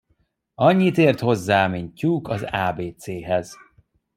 [0.55, 3.57] Annyit ért hozzá, mint tyúk az ábécéhez.